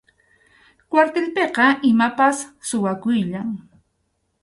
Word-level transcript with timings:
Kwartilpiqa 0.89 1.67
imapas 1.89 2.37
suwakuyllam. 2.67 3.49